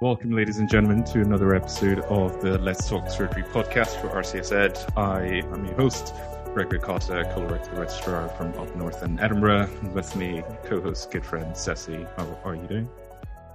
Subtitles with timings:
[0.00, 4.50] Welcome, ladies and gentlemen, to another episode of the Let's Talk Surgery podcast for RCS
[4.50, 4.92] Ed.
[4.96, 6.14] I am your host,
[6.54, 9.68] Gregory Cotta, colorectal registrar from up north in Edinburgh.
[9.92, 12.06] With me, co-host, good friend Ceci.
[12.16, 12.88] How are you doing?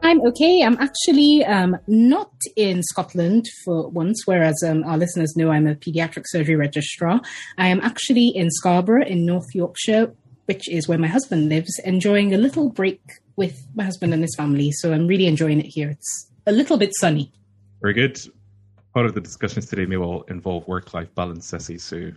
[0.04, 0.62] I'm okay.
[0.62, 5.74] I'm actually um, not in Scotland for once, whereas um, our listeners know I'm a
[5.74, 7.22] pediatric surgery registrar.
[7.58, 10.14] I am actually in Scarborough in North Yorkshire,
[10.46, 13.02] which is where my husband lives, enjoying a little break
[13.36, 14.72] with my husband and his family.
[14.72, 15.90] So I'm really enjoying it here.
[15.90, 17.32] It's a little bit sunny.
[17.82, 18.20] Very good.
[18.94, 21.78] Part of the discussions today may well involve work-life balance, Ceci.
[21.78, 22.12] So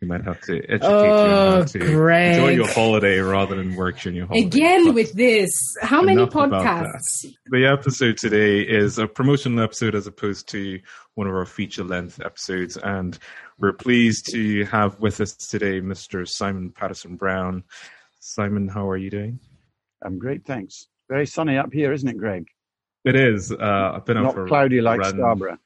[0.00, 2.36] we might have to educate oh, you on how oh, to Greg.
[2.36, 4.46] enjoy your holiday rather than work during your holiday.
[4.46, 5.50] Again But with this.
[5.82, 7.26] How many podcasts?
[7.46, 10.80] The episode today is a promotional episode as opposed to
[11.16, 13.18] one of our feature-length episodes, and
[13.58, 16.26] we're pleased to have with us today Mr.
[16.26, 17.64] Simon Paterson-Brown.
[18.20, 19.38] Simon, how are you doing?
[20.02, 20.86] I'm great, thanks.
[21.10, 22.46] Very sunny up here, isn't it, Greg?
[23.04, 23.50] It is.
[23.50, 25.16] Uh, I've been out Not for a cloudy like run.
[25.16, 25.58] Scarborough.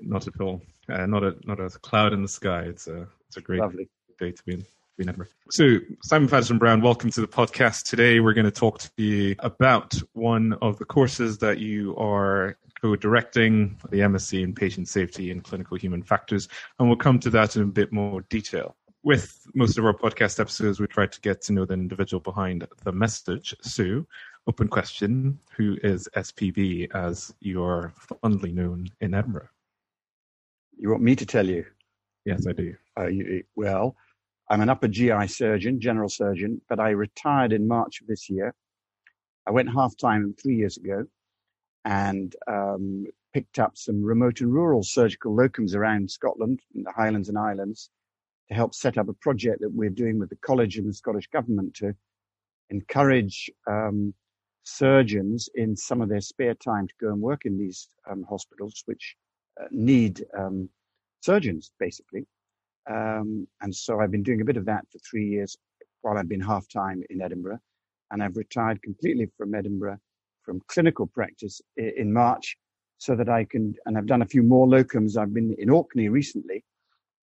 [0.00, 0.62] Not at all.
[0.88, 2.62] Uh, not a not a cloud in the sky.
[2.62, 3.88] It's a it's a great Lovely.
[4.18, 4.60] day to be in.
[4.60, 5.26] be in Edinburgh.
[5.50, 7.82] So, Simon Paterson-Brown, welcome to the podcast.
[7.84, 12.56] Today, we're going to talk to you about one of the courses that you are
[12.80, 16.48] co-directing, the MSc in Patient Safety and Clinical Human Factors,
[16.78, 18.76] and we'll come to that in a bit more detail.
[19.02, 22.66] With most of our podcast episodes, we try to get to know the individual behind
[22.84, 23.54] the message.
[23.62, 24.06] So,
[24.48, 29.48] open question: Who is SPB, as you are fondly known in Edinburgh?
[30.78, 31.66] You want me to tell you?
[32.24, 32.74] Yes, I do.
[32.98, 33.94] Uh, you well,
[34.48, 38.54] I'm an upper GI surgeon, general surgeon, but I retired in March of this year.
[39.46, 41.04] I went half time three years ago
[41.84, 47.28] and um, picked up some remote and rural surgical locums around Scotland, in the Highlands
[47.28, 47.90] and Islands,
[48.48, 51.26] to help set up a project that we're doing with the college and the Scottish
[51.28, 51.94] government to
[52.70, 54.14] encourage um,
[54.68, 58.82] surgeons in some of their spare time to go and work in these um, hospitals,
[58.86, 59.16] which
[59.60, 60.68] uh, need um,
[61.20, 62.26] surgeons basically.
[62.88, 65.56] Um, and so I've been doing a bit of that for three years
[66.02, 67.58] while I've been half time in Edinburgh.
[68.10, 69.98] And I've retired completely from Edinburgh
[70.42, 72.56] from clinical practice i- in March
[72.98, 75.16] so that I can, and I've done a few more locums.
[75.16, 76.64] I've been in Orkney recently,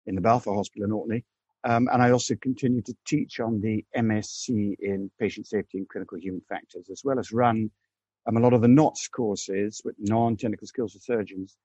[0.08, 1.26] in the Balfour Hospital in Orkney.
[1.64, 6.18] Um, and I also continue to teach on the MSc in patient safety and clinical
[6.18, 7.70] human factors, as well as run
[8.28, 11.58] um, a lot of the NOTS courses with non-technical skills for surgeons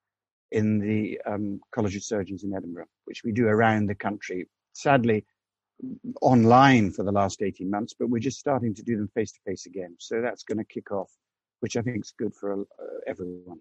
[0.51, 4.47] in the um, College of Surgeons in Edinburgh, which we do around the country.
[4.73, 5.25] Sadly,
[6.21, 9.41] online for the last 18 months, but we're just starting to do them face to
[9.47, 9.97] face again.
[9.99, 11.11] So that's going to kick off,
[11.61, 12.65] which I think is good for uh,
[13.07, 13.61] everyone.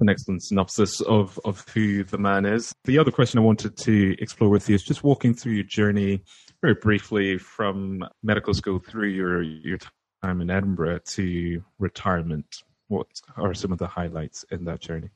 [0.00, 2.72] An excellent synopsis of, of who the man is.
[2.84, 6.22] The other question I wanted to explore with you is just walking through your journey
[6.62, 9.78] very briefly from medical school through your, your
[10.22, 12.46] time in Edinburgh to retirement.
[12.88, 15.08] What are some of the highlights in that journey?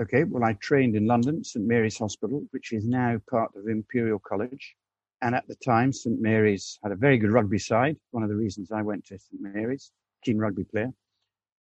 [0.00, 4.20] Okay, well, I trained in London, St Mary's Hospital, which is now part of Imperial
[4.20, 4.76] College.
[5.22, 7.96] And at the time, St Mary's had a very good rugby side.
[8.12, 9.90] One of the reasons I went to St Mary's,
[10.24, 10.92] keen rugby player.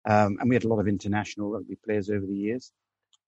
[0.05, 2.71] Um, and we had a lot of international rugby players over the years.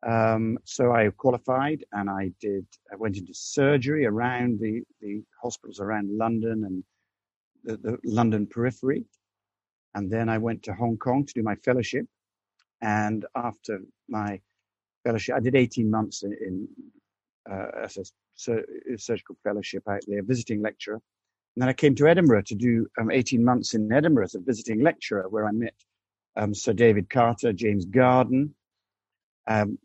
[0.06, 5.79] Um, so I qualified and I did, I went into surgery around the, the hospitals
[5.79, 6.84] around London and
[7.63, 9.06] the, the London periphery.
[9.95, 12.06] And then I went to Hong Kong to do my fellowship.
[12.81, 13.79] And after
[14.09, 14.41] my
[15.05, 16.67] fellowship, I did 18 months in, in
[17.50, 18.03] uh, as a
[18.35, 18.66] sur-
[18.97, 20.95] surgical fellowship out there, visiting lecturer.
[21.55, 24.40] And then I came to Edinburgh to do um, 18 months in Edinburgh as a
[24.40, 25.75] visiting lecturer, where I met
[26.35, 28.53] um, Sir David Carter, James Garden,
[29.47, 29.77] um,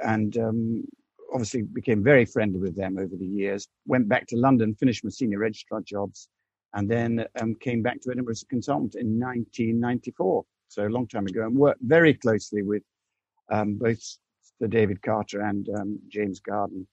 [0.00, 0.84] and um,
[1.32, 3.68] obviously became very friendly with them over the years.
[3.86, 6.28] Went back to London, finished my senior registrar jobs,
[6.74, 10.44] and then um, came back to Edinburgh as a consultant in 1994.
[10.68, 12.82] So a long time ago, and worked very closely with
[13.50, 14.00] um, both
[14.58, 16.86] Sir David Carter and um, James Garden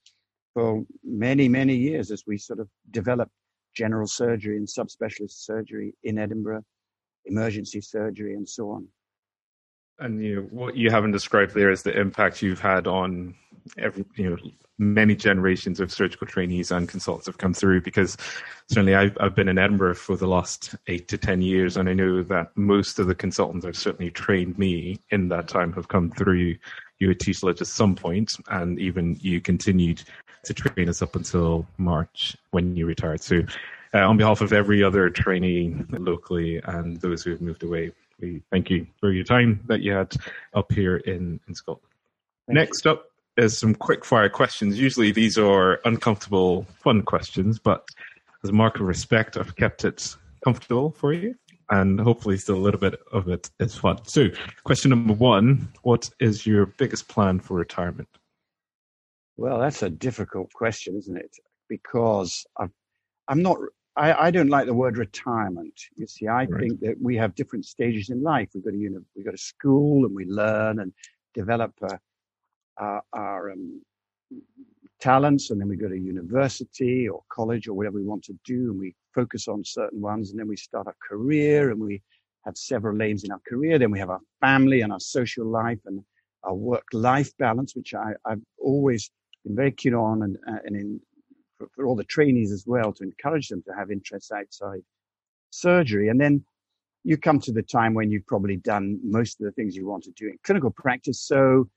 [0.53, 3.31] for many, many years as we sort of developed
[3.73, 6.63] general surgery and subspecialist surgery in Edinburgh,
[7.25, 8.87] emergency surgery, and so on.
[9.99, 13.35] And you know, what you haven't described there is the impact you've had on
[13.77, 14.37] every, you know,
[14.79, 17.81] many generations of surgical trainees and consultants have come through.
[17.81, 18.17] Because
[18.67, 21.93] certainly I've, I've been in Edinburgh for the last eight to ten years, and I
[21.93, 26.09] know that most of the consultants have certainly trained me in that time have come
[26.09, 26.55] through
[26.99, 30.03] you at TSLIT at some point, and even you continued
[30.43, 33.21] to train us up until March when you retired.
[33.21, 33.43] So,
[33.93, 38.41] uh, on behalf of every other trainee locally and those who have moved away, we
[38.51, 40.15] thank you for your time that you had
[40.53, 41.87] up here in, in Scotland.
[42.47, 43.05] Thank Next up
[43.37, 44.79] is some quick fire questions.
[44.79, 47.87] Usually these are uncomfortable, fun questions, but
[48.43, 51.35] as a mark of respect, I've kept it comfortable for you.
[51.69, 53.97] and hopefully still a little bit of it is fun.
[54.05, 54.27] So,
[54.63, 58.09] question number one What is your biggest plan for retirement?
[59.37, 61.35] Well, that's a difficult question, isn't it?
[61.69, 62.67] Because i
[63.29, 63.57] am not,
[63.95, 65.79] I, I, don't like the word retirement.
[65.95, 66.61] You see, I right.
[66.61, 68.49] think that we have different stages in life.
[68.55, 70.91] We go to uni, we go to school and we learn and
[71.33, 71.97] develop uh,
[72.77, 73.81] our, our um,
[74.99, 78.71] talents, and then we go to university or college or whatever we want to do,
[78.71, 82.01] and we focus on certain ones, and then we start a career, and we
[82.45, 83.77] have several lanes in our career.
[83.77, 86.03] Then we have our family and our social life and
[86.43, 89.11] our work-life balance, which I, have always
[89.45, 90.99] been very keen on, and, uh, and in,
[91.57, 94.81] for, for all the trainees as well to encourage them to have interests outside
[95.49, 96.43] surgery, and then
[97.03, 100.03] you come to the time when you've probably done most of the things you want
[100.03, 101.21] to do in clinical practice.
[101.21, 101.69] So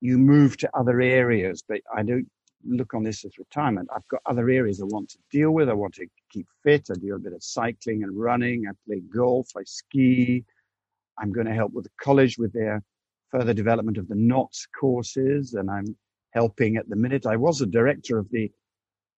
[0.00, 2.28] you move to other areas, but I don't
[2.64, 3.88] look on this as retirement.
[3.94, 5.68] I've got other areas I want to deal with.
[5.68, 6.88] I want to keep fit.
[6.90, 8.66] I do a bit of cycling and running.
[8.68, 9.48] I play golf.
[9.56, 10.44] I ski.
[11.18, 12.82] I'm going to help with the college with their
[13.30, 15.54] further development of the NOTS courses.
[15.54, 15.96] And I'm
[16.30, 17.26] helping at the minute.
[17.26, 18.50] I was a director of the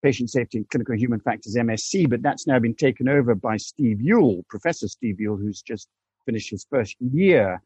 [0.02, 4.00] Patient Safety and Clinical Human Factors MSc, but that's now been taken over by Steve
[4.00, 5.88] Yule, Professor Steve Yule, who's just
[6.24, 7.62] finished his first year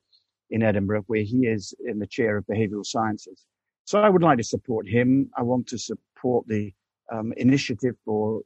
[0.50, 3.44] in Edinburgh, where he is in the chair of behavioral sciences.
[3.84, 5.30] So I would like to support him.
[5.36, 6.72] I want to support the
[7.12, 8.40] um, initiative for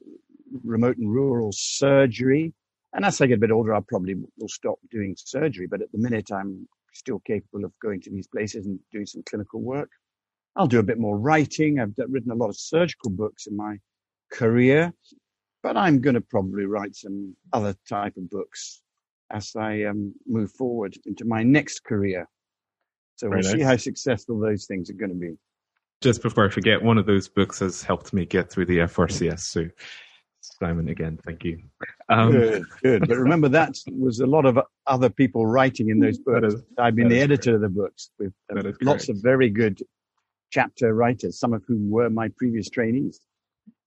[0.63, 2.53] remote and rural surgery.
[2.93, 5.67] And as I get a bit older, I probably will stop doing surgery.
[5.67, 9.23] But at the minute, I'm still capable of going to these places and doing some
[9.29, 9.89] clinical work.
[10.59, 11.79] I'll do a bit more writing.
[11.79, 13.79] I've written a lot of surgical books in my
[14.29, 14.93] career,
[15.63, 18.81] but I'm going to probably write some other type of books
[19.31, 22.27] as I um, move forward into my next career.
[23.15, 23.57] So Very we'll nice.
[23.57, 25.37] see how successful those things are going to be.
[26.01, 29.39] Just before I forget, one of those books has helped me get through the FRCS.
[29.39, 29.65] So,
[30.41, 31.59] Simon, again, thank you.
[32.09, 33.07] Um, good, good.
[33.07, 36.53] But remember, that was a lot of other people writing in those books.
[36.53, 37.55] Is, I've been the editor correct.
[37.55, 39.09] of the books with uh, lots correct.
[39.09, 39.81] of very good
[40.49, 43.19] chapter writers, some of whom were my previous trainees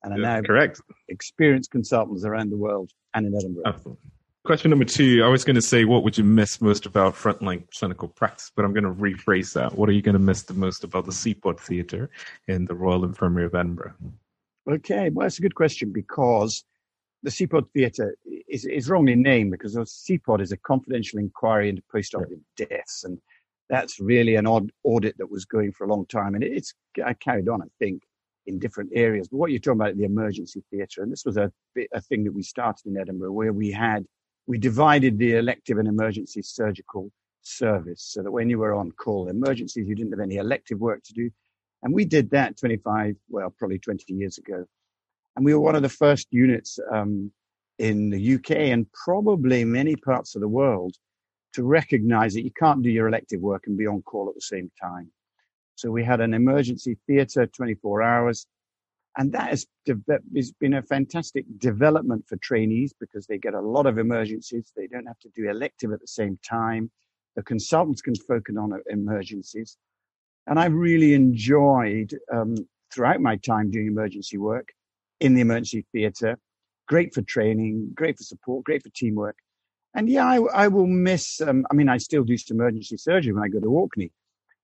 [0.03, 3.65] and are now correct experienced consultants around the world and in Edinburgh.
[3.67, 4.11] Absolutely.
[4.45, 7.63] Question number two, I was going to say, what would you miss most about frontline
[7.79, 8.51] clinical practice?
[8.57, 9.79] But I'm going to rephrase that.
[9.79, 12.11] What are you going to miss the most about the CEPOD Theatre
[12.49, 13.95] in the Royal Infirmary of Edinburgh?
[14.69, 16.65] Okay, well, that's a good question because
[17.23, 18.17] the CEPOD Theatre
[18.49, 23.05] is, is wrongly named because the CEPOD is a confidential inquiry into post-operative deaths.
[23.05, 23.19] And
[23.73, 26.35] that's really an odd audit that was going for a long time.
[26.35, 26.75] And it's
[27.21, 28.03] carried on, I think,
[28.47, 29.29] in different areas.
[29.29, 31.51] But what you're talking about, the emergency theatre, and this was a,
[31.95, 34.05] a thing that we started in Edinburgh where we had–
[34.47, 37.11] we divided the elective and emergency surgical
[37.43, 41.03] service so that when you were on call emergencies, you didn't have any elective work
[41.05, 41.31] to do.
[41.83, 44.65] And we did that 25, well, probably 20 years ago.
[45.35, 47.33] And we were one of the first units um,
[47.79, 50.95] in the UK and probably many parts of the world
[51.55, 54.41] to recognize that you can't do your elective work and be on call at the
[54.41, 55.11] same time.
[55.75, 58.47] So we had an emergency theatre 24 hours
[59.17, 59.67] and that has,
[60.61, 64.73] been a fantastic development for trainees because they get a lot of emergencies.
[64.75, 66.91] They don't have to do elective at the same time.
[67.37, 69.77] The consultants can focus on emergencies.
[70.47, 72.57] And I really enjoyed um,
[72.93, 74.73] throughout my time doing emergency work
[75.21, 76.39] in the emergency theatre.
[76.89, 79.37] Great for training, great for support, great for teamwork.
[79.95, 83.33] And yeah, I, I will miss, um, I mean, I still do some emergency surgery
[83.33, 84.11] when I go to Orkney,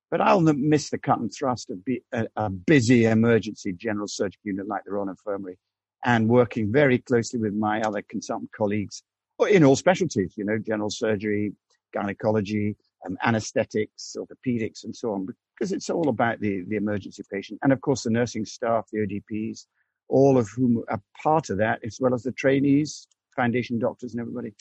[0.09, 1.77] but I'll miss the cut and thrust of
[2.13, 5.57] a, a busy emergency general surgical unit like the Royal Infirmary
[6.03, 9.03] and working very closely with my other consultant colleagues
[9.49, 11.53] in all specialties, you know, general surgery,
[11.93, 17.59] gynecology, um, anesthetics, orthopedics, and so on, because it's all about the, the emergency patient.
[17.63, 19.65] And of course, the nursing staff, the ODPs,
[20.07, 24.21] all of whom are part of that, as well as the trainees, foundation doctors, and
[24.21, 24.53] everybody.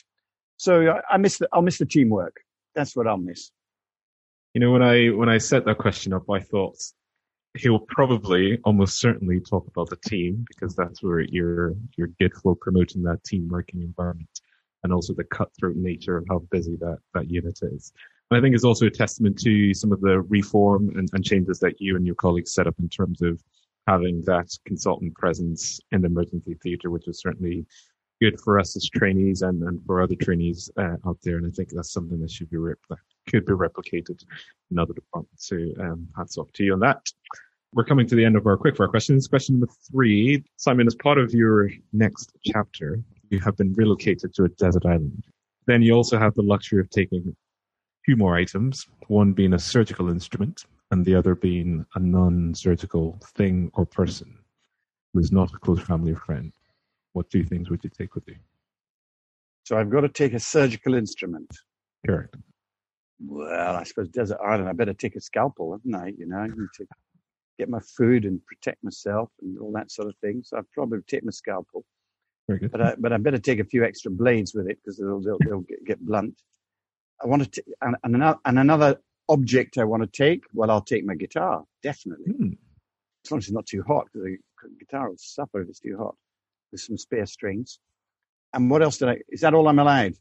[0.59, 2.37] So I, miss the, I'll miss the teamwork.
[2.75, 3.51] That's what I'll miss.
[4.55, 6.77] You know, when I when I set that question up, I thought
[7.57, 12.57] he'll probably almost certainly talk about the team because that's where you're you're good for
[12.57, 14.41] promoting that team working environment
[14.85, 17.93] and also the cutthroat nature of how busy that, that unit is.
[18.31, 21.59] And I think it's also a testament to some of the reform and, and changes
[21.61, 23.43] that you and your colleagues set up in terms of
[23.87, 27.67] having that consultant presence in the emergency theatre, which is certainly
[28.21, 31.37] good for us as trainees and, and for other trainees uh, out there.
[31.37, 32.99] And I think that's something that should be that
[33.29, 34.23] could be replicated
[34.71, 35.49] in other departments.
[35.49, 37.07] So um, hats off to you on that.
[37.75, 39.29] We're coming to the end of our quick quickfire questions.
[39.29, 44.45] Question number three, Simon, as part of your next chapter, you have been relocated to
[44.45, 45.25] a desert island.
[45.67, 47.37] Then you also have the luxury of taking
[48.07, 53.71] two more items, one being a surgical instrument and the other being a non-surgical thing
[53.75, 54.39] or person
[55.13, 56.53] who is not a close family or friend
[57.13, 58.37] what two things would you take with you?
[59.65, 61.51] So I've got to take a surgical instrument.
[62.07, 62.37] Correct.
[63.21, 64.69] Well, I suppose desert island.
[64.69, 66.15] I better take a scalpel, haven't I?
[66.17, 66.87] You know, I need to
[67.59, 70.43] get my food and protect myself and all that sort of thing.
[70.45, 71.85] So I'd probably take my scalpel.
[72.47, 72.71] Very good.
[72.71, 75.39] But I, but I better take a few extra blades with it because they'll, they'll,
[75.45, 76.41] they'll get, get blunt.
[77.23, 80.45] I want to, t- and, and, another, and another object I want to take.
[80.55, 82.33] Well, I'll take my guitar, definitely.
[82.33, 82.53] Hmm.
[83.25, 85.99] As long as it's not too hot, because the guitar will suffer if it's too
[85.99, 86.15] hot.
[86.71, 87.79] With some spare strings.
[88.53, 89.19] And what else did I?
[89.29, 90.15] Is that all I'm allowed?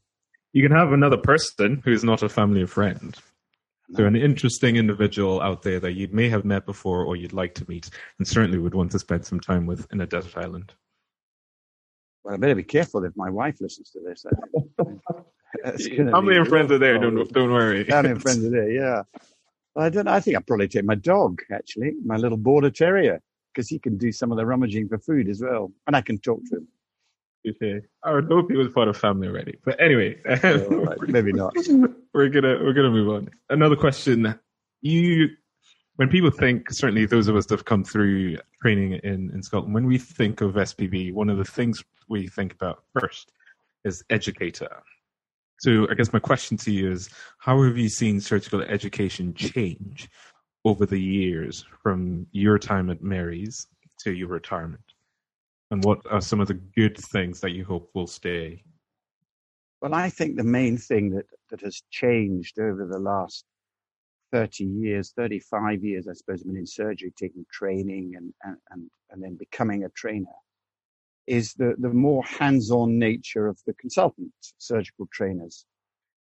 [0.54, 3.16] You can have another person who's not a family or friend.
[3.96, 7.56] So an interesting individual out there that you may have met before or you'd like
[7.56, 7.90] to meet
[8.20, 10.74] and certainly would want to spend some time with in a desert island.
[12.24, 14.26] Well, I better be careful if my wife listens to this.
[15.96, 17.86] Family and friends are there, don't, don't worry.
[17.86, 19.04] Family and friends are there, yeah.
[19.74, 20.08] Well, I don't.
[20.10, 23.22] I think I'd probably take my dog, actually, my little border terrier,
[23.58, 26.20] because he can do some of the rummaging for food as well, and I can
[26.20, 26.68] talk to him.
[27.50, 27.82] Okay.
[28.04, 29.58] I would hope he was part of family already.
[29.66, 31.56] But anyway, Yeah, right, maybe not.
[32.14, 33.30] we're gonna we're gonna move on.
[33.50, 34.38] Another question.
[34.82, 35.30] You
[35.96, 39.74] when people think, certainly those of us that have come through training in, in Scotland,
[39.74, 43.32] when we think of SPB, one of the things we think about first
[43.84, 44.70] is educator.
[45.62, 47.10] So I guess my question to you is
[47.40, 50.08] how have you seen surgical education change
[50.68, 53.68] over the years from your time at Mary's
[54.00, 54.84] to your retirement?
[55.72, 58.64] And what are some of the good things that you hope will stay?
[59.82, 63.46] Well, I think the main thing that, that has changed over the last
[64.34, 68.90] 30 years, 35 years, I suppose, I've been in surgery, taking training and, and, and,
[69.12, 70.26] and then becoming a trainer,
[71.28, 75.66] is the, the more hands-on nature of the consultant surgical trainers.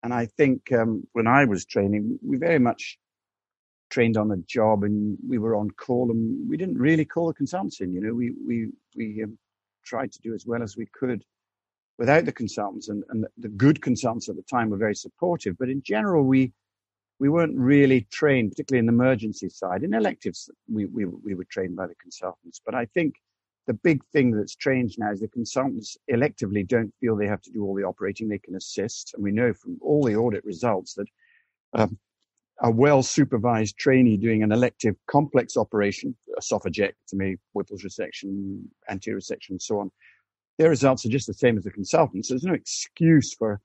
[0.04, 2.98] And I think um, when I was training, we very much
[3.92, 7.34] trained on the job and we were on call and we didn't really call the
[7.34, 9.38] consultants in, you know, we, we, we um,
[9.86, 11.24] tried to do as well as we could
[11.98, 15.56] without the consultants and, and the good consultants at the time were very supportive.
[15.60, 16.52] But in general, we,
[17.20, 19.84] we weren't really trained, particularly in the emergency side.
[19.84, 22.60] In electives, we, we, we were trained by the consultants.
[22.66, 23.16] But I think
[23.68, 27.52] the big thing that's changed now is the consultants electively don't feel they have to
[27.52, 28.28] do all the operating.
[28.28, 29.14] They can assist.
[29.14, 31.08] And we know from all the audit results that
[31.74, 32.00] um,
[32.62, 39.62] a well supervised trainee doing an elective complex operation, esophagectomy, Whipple's resection, anterior resection, and
[39.62, 39.91] so on,
[40.58, 42.27] their results are just the same as the consultants.
[42.27, 43.60] So there's no excuse for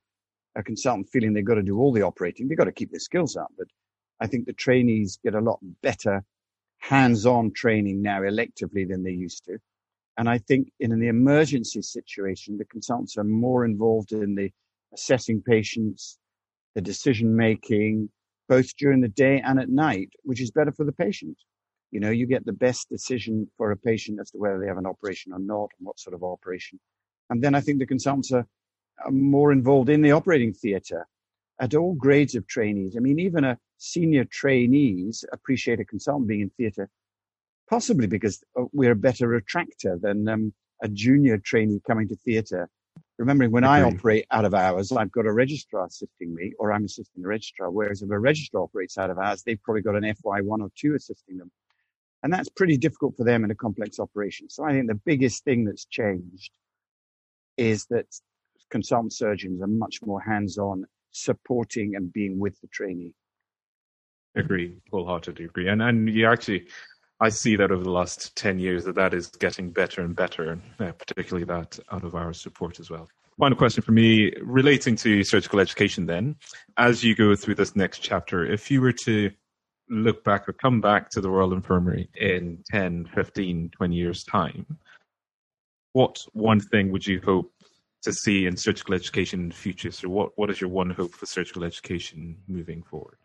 [0.54, 2.48] a consultant feeling they've got to do all the operating.
[2.48, 3.52] They've got to keep their skills up.
[3.58, 3.68] But
[4.20, 6.24] I think the trainees get a lot better
[6.78, 9.58] hands-on training now electively than they used to.
[10.16, 14.50] And I think in an emergency situation, the consultants are more involved in the
[14.94, 16.18] assessing patients,
[16.74, 18.08] the decision making,
[18.48, 21.36] both during the day and at night, which is better for the patient.
[21.90, 24.78] You know, you get the best decision for a patient as to whether they have
[24.78, 26.78] an operation or not and what sort of operation.
[27.30, 28.46] And then I think the consultants are,
[29.10, 31.06] more involved in the operating theatre
[31.60, 32.96] at all grades of trainees.
[32.96, 36.88] I mean, even a senior trainees appreciate a consultant being in theatre,
[37.68, 42.70] possibly because uh, we're a better attractor than um, a junior trainee coming to theatre.
[43.18, 46.84] Remembering when I operate out of hours, I've got a registrar assisting me, or I'm
[46.84, 47.70] assisting the registrar.
[47.70, 50.94] Whereas if a registrar operates out of hours, they've probably got an FY1 or two
[50.94, 51.50] assisting them.
[52.22, 54.50] And that's pretty difficult for them in a complex operation.
[54.50, 56.52] So I think the biggest thing that's changed
[57.56, 58.06] is that
[58.70, 63.14] consultant surgeons are much more hands-on supporting and being with the trainee.
[64.34, 65.68] Agree, wholeheartedly agree.
[65.68, 66.66] And and you actually,
[67.20, 70.58] I see that over the last ten years that that is getting better and better,
[70.78, 73.08] particularly that out of our support as well.
[73.38, 76.06] Final question for me relating to surgical education.
[76.06, 76.36] Then,
[76.76, 79.30] as you go through this next chapter, if you were to
[79.88, 84.66] look back or come back to the Royal Infirmary in 10, 15, 20 years' time,
[85.92, 87.52] what one thing would you hope
[88.02, 89.90] to see in surgical education in the future?
[89.90, 93.18] So, what, what is your one hope for surgical education moving forward?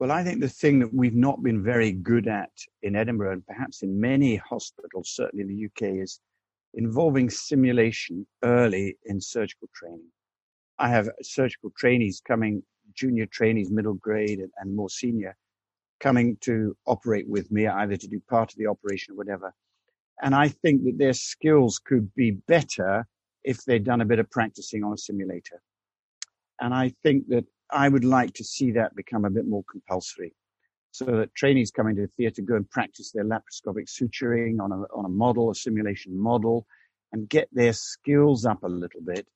[0.00, 2.50] Well, I think the thing that we've not been very good at
[2.82, 6.20] in Edinburgh and perhaps in many hospitals, certainly in the UK, is
[6.74, 10.10] involving simulation early in surgical training.
[10.78, 15.36] I have surgical trainees coming, junior trainees, middle grade, and, and more senior,
[16.00, 19.54] coming to operate with me, either to do part of the operation or whatever.
[20.22, 23.06] And I think that their skills could be better
[23.44, 25.62] if they'd done a bit of practicing on a simulator.
[26.60, 27.44] And I think that
[27.74, 30.32] I would like to see that become a bit more compulsory
[30.92, 34.76] so that trainees coming to the theatre go and practice their laparoscopic suturing on a,
[34.96, 36.66] on a model, a simulation model,
[37.12, 39.26] and get their skills up a little bit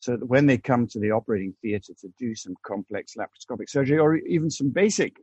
[0.00, 3.98] so that when they come to the operating theatre to do some complex laparoscopic surgery
[3.98, 5.16] or even some basic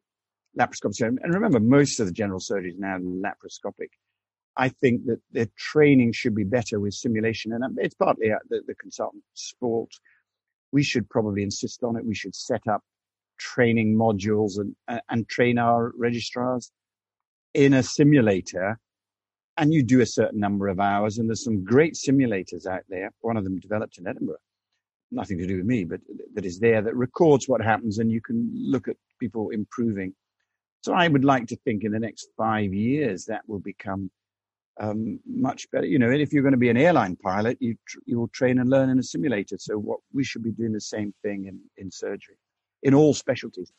[0.60, 3.90] laparoscopic surgery, and remember, most of the general surgery is now laparoscopic.
[4.58, 8.76] I think that their training should be better with simulation, and it's partly the, the
[8.76, 9.92] consultant's fault
[10.74, 12.06] we should probably insist on it.
[12.06, 12.82] We should set up
[13.38, 16.72] training modules and, uh, and train our registrars
[17.54, 18.80] in a simulator.
[19.56, 23.12] And you do a certain number of hours, and there's some great simulators out there.
[23.22, 24.38] One of them developed in Edinburgh,
[25.12, 26.02] nothing to do with me, but
[26.34, 30.16] that is there that records what happens, and you can look at people improving.
[30.82, 34.10] So I would like to think in the next five years that will become
[34.80, 35.86] um, much better.
[35.86, 38.60] You know, if you're going to be an airline pilot, you tr- you will train
[38.60, 39.58] and learn in a simulator.
[39.60, 42.36] So what we should be doing the same thing in in surgery,
[42.82, 43.72] in all specialties.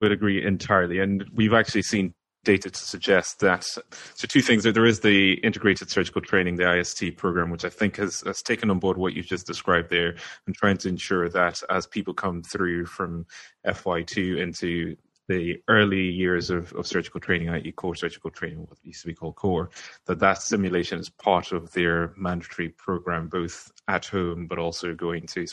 [0.00, 3.64] Would agree entirely, and we've actually seen data to suggest that.
[3.64, 7.96] So two things: there is the integrated surgical training, the IST program, which I think
[7.96, 11.62] has, has taken on board what you've just described there, and trying to ensure that
[11.70, 13.26] as people come through from
[13.66, 14.96] FY2 into
[15.28, 19.14] the early years of, of surgical training, i.e., core surgical training, what used to be
[19.14, 19.70] called core,
[20.06, 25.26] that that simulation is part of their mandatory program, both at home but also going
[25.26, 25.46] to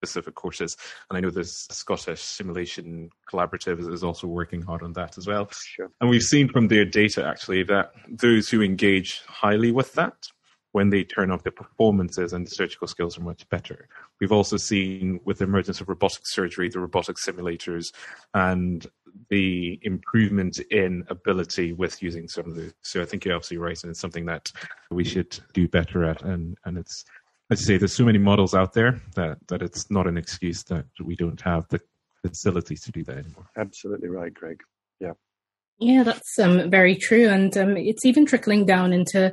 [0.00, 0.76] specific courses.
[1.08, 5.50] And I know the Scottish Simulation Collaborative is also working hard on that as well.
[5.52, 5.90] Sure.
[6.00, 10.14] And we've seen from their data actually that those who engage highly with that
[10.72, 13.88] when they turn up, their performances and the surgical skills are much better.
[14.20, 17.92] We've also seen with the emergence of robotic surgery, the robotic simulators,
[18.34, 18.86] and
[19.28, 22.72] the improvement in ability with using some of the.
[22.82, 24.50] So I think you're absolutely right, and it's something that
[24.90, 26.22] we should do better at.
[26.22, 27.04] And and it's
[27.50, 30.62] as you say, there's so many models out there that that it's not an excuse
[30.64, 31.80] that we don't have the
[32.22, 33.48] facilities to do that anymore.
[33.56, 34.60] Absolutely right, Greg.
[35.00, 35.12] Yeah.
[35.78, 37.28] Yeah, that's um, very true.
[37.28, 39.32] And um, it's even trickling down into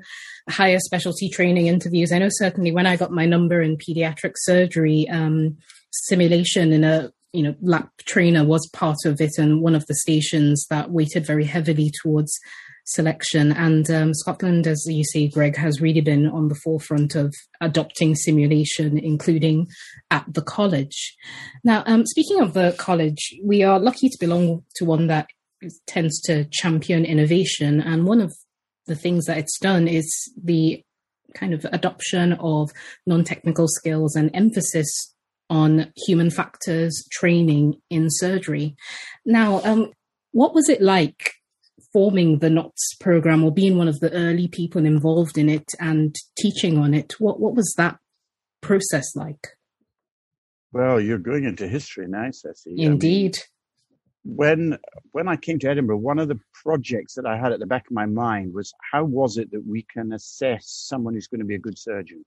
[0.49, 2.13] higher specialty training interviews.
[2.13, 5.57] I know certainly when I got my number in pediatric surgery, um,
[5.91, 9.95] simulation in a you know lap trainer was part of it and one of the
[9.95, 12.39] stations that weighted very heavily towards
[12.87, 13.51] selection.
[13.51, 18.15] And um, Scotland, as you see, Greg, has really been on the forefront of adopting
[18.15, 19.67] simulation, including
[20.09, 21.15] at the college.
[21.63, 25.27] Now, um, speaking of the college, we are lucky to belong to one that
[25.85, 27.81] tends to champion innovation.
[27.81, 28.33] And one of
[28.87, 30.09] the things that it's done is
[30.41, 30.81] the
[31.35, 32.71] kind of adoption of
[33.05, 35.13] non technical skills and emphasis
[35.49, 38.75] on human factors training in surgery.
[39.25, 39.91] Now, um,
[40.31, 41.33] what was it like
[41.93, 46.15] forming the NOTS program or being one of the early people involved in it and
[46.37, 47.15] teaching on it?
[47.19, 47.97] What, what was that
[48.61, 49.47] process like?
[50.71, 52.75] Well, you're going into history now, Ceci.
[52.77, 53.37] Indeed.
[54.23, 54.77] When
[55.13, 57.85] when I came to Edinburgh, one of the projects that I had at the back
[57.89, 61.45] of my mind was how was it that we can assess someone who's going to
[61.45, 62.25] be a good surgeon?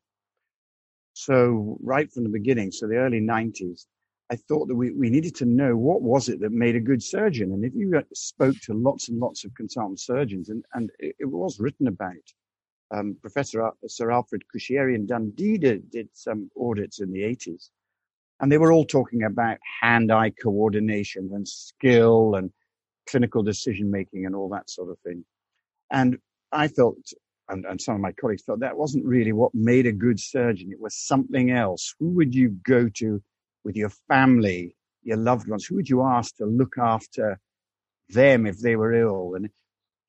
[1.24, 3.87] So right from the beginning, so the early 90s,
[4.30, 7.02] I thought that we, we needed to know what was it that made a good
[7.02, 7.52] surgeon.
[7.52, 11.26] And if you spoke to lots and lots of consultant surgeons, and, and it, it
[11.26, 12.26] was written about,
[12.92, 17.70] um, Professor Sir Alfred Cuschieri and Dundee did, did some audits in the 80s
[18.40, 22.50] and they were all talking about hand-eye coordination and skill and
[23.09, 25.24] clinical decision making and all that sort of thing.
[25.90, 26.18] And
[26.50, 26.96] I felt,
[27.51, 30.73] and, and some of my colleagues felt that wasn't really what made a good surgeon.
[30.73, 31.95] It was something else.
[31.99, 33.23] Who would you go to
[33.65, 35.67] with your family, your loved ones?
[35.67, 37.39] Who would you ask to look after
[38.09, 39.35] them if they were ill?
[39.35, 39.51] And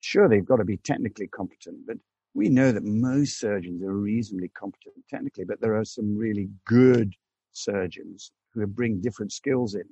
[0.00, 1.96] sure, they've got to be technically competent, but
[2.34, 7.12] we know that most surgeons are reasonably competent technically, but there are some really good
[7.52, 9.84] surgeons who bring different skills in.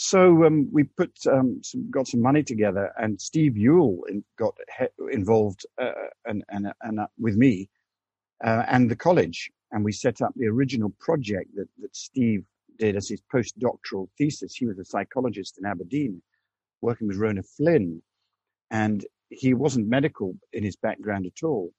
[0.00, 4.54] So um, we put um, some, got some money together, and Steve Yule in, got
[4.78, 5.90] he- involved uh,
[6.24, 7.68] and, and, and uh, with me
[8.44, 12.44] uh, and the college, and we set up the original project that, that Steve
[12.78, 14.54] did as his postdoctoral thesis.
[14.54, 16.22] He was a psychologist in Aberdeen,
[16.80, 18.00] working with Rhona Flin,
[18.70, 21.72] and he wasn't medical in his background at all,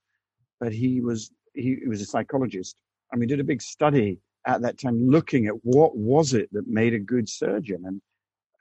[0.60, 2.76] but he was he, he was a psychologist,
[3.14, 6.68] and we did a big study at that time looking at what was it that
[6.68, 7.84] made a good surgeon.
[7.86, 8.02] And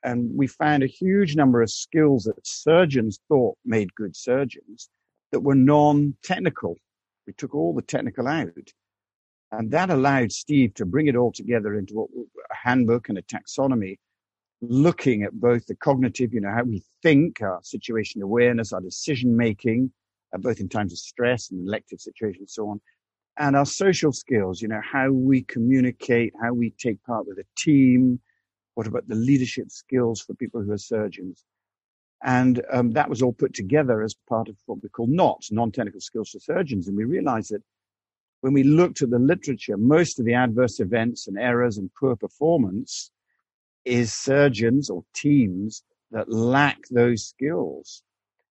[0.02, 4.88] and we found a huge number of skills that surgeons thought made good surgeons
[5.32, 6.76] that were non-technical
[7.26, 8.48] we took all the technical out
[9.52, 12.08] and that allowed steve to bring it all together into what,
[12.50, 13.96] a handbook and a taxonomy
[14.60, 19.36] looking at both the cognitive you know how we think our situation awareness our decision
[19.36, 19.90] making
[20.34, 22.80] uh, both in times of stress and elective situations and so on
[23.38, 27.44] and our social skills, you know, how we communicate, how we take part with a
[27.56, 28.20] team.
[28.78, 31.44] What about the leadership skills for people who are surgeons?
[32.22, 36.00] And um, that was all put together as part of what we call NOTS, non-technical
[36.00, 36.86] skills for surgeons.
[36.86, 37.64] And we realized that
[38.40, 42.14] when we looked at the literature, most of the adverse events and errors and poor
[42.14, 43.10] performance
[43.84, 48.04] is surgeons or teams that lack those skills.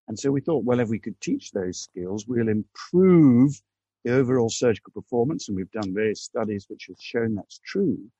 [0.08, 3.62] And so we thought, well, if we could teach those skills, we'll improve
[4.04, 8.10] the overall surgical performance, and we've done various studies which have shown that's true.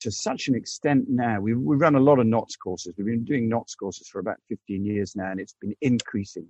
[0.00, 1.40] To such an extent now.
[1.40, 2.94] We, we run a lot of NOTS courses.
[2.96, 6.46] We've been doing NOTS courses for about 15 years now, and it's been increasing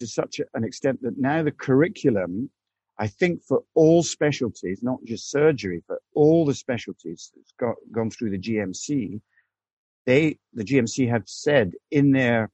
[0.00, 2.50] to such an extent that now the curriculum,
[2.98, 8.10] I think for all specialties, not just surgery, but all the specialties that's got, gone
[8.10, 9.20] through the GMC,
[10.06, 12.50] they, the GMC have said in their,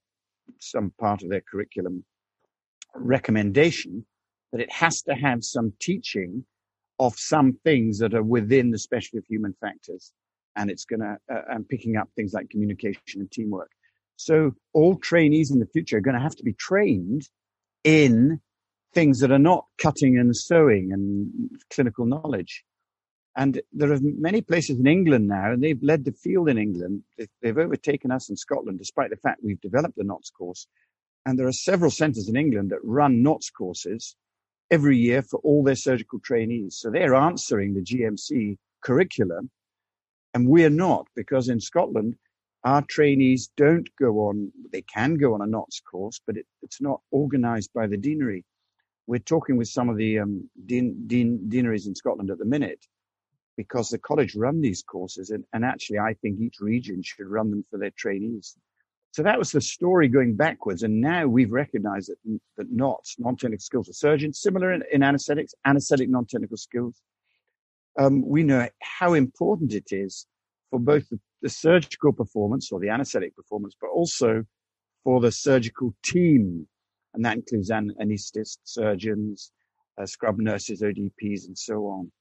[0.60, 2.04] some part of their curriculum
[2.94, 4.04] recommendation
[4.52, 6.44] that it has to have some teaching
[6.98, 10.12] of some things that are within the specialty of human factors.
[10.54, 13.70] And it's going to, uh, and picking up things like communication and teamwork.
[14.16, 17.28] So all trainees in the future are going to have to be trained
[17.84, 18.40] in
[18.94, 22.64] things that are not cutting and sewing and clinical knowledge.
[23.36, 27.02] And there are many places in England now, and they've led the field in England.
[27.42, 30.66] They've overtaken us in Scotland, despite the fact we've developed the NOTS course.
[31.26, 34.16] And there are several centres in England that run NOTS courses
[34.70, 36.78] every year for all their surgical trainees.
[36.80, 39.50] So they're answering the GMC curriculum,
[40.34, 42.16] and we're not, because in Scotland,
[42.64, 46.80] our trainees don't go on, they can go on a NOTS course, but it, it's
[46.80, 48.44] not organized by the deanery.
[49.06, 52.84] We're talking with some of the um, dean, dean, deaneries in Scotland at the minute
[53.56, 57.50] because the college run these courses, and, and actually, I think each region should run
[57.50, 58.56] them for their trainees.
[59.16, 60.82] So that was the story going backwards.
[60.82, 65.54] And now we've recognized that, that NOTS, non-technical skills of surgeons, similar in, in anesthetics,
[65.64, 67.00] anesthetic non-technical skills.
[67.98, 70.26] Um, we know how important it is
[70.68, 74.44] for both the, the, surgical performance or the anesthetic performance, but also
[75.02, 76.68] for the surgical team.
[77.14, 79.50] And that includes an, anesthetists, surgeons,
[79.96, 82.12] uh, scrub nurses, ODPs, and so on.